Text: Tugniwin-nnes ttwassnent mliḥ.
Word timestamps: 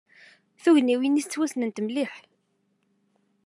Tugniwin-nnes 0.63 1.25
ttwassnent 1.27 1.83
mliḥ. 1.85 2.11